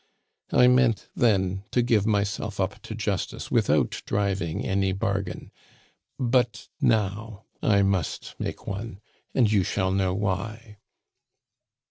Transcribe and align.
"I 0.51 0.65
meant 0.67 1.09
then 1.15 1.63
to 1.69 1.83
give 1.83 2.07
myself 2.07 2.59
up 2.59 2.81
to 2.81 2.95
justice 2.95 3.51
without 3.51 4.01
driving 4.07 4.65
any 4.65 4.93
bargain; 4.93 5.51
but 6.17 6.69
now 6.81 7.43
I 7.61 7.83
must 7.83 8.33
make 8.39 8.65
one, 8.65 8.99
and 9.35 9.51
you 9.51 9.61
shall 9.63 9.91
know 9.91 10.15
why." 10.15 10.77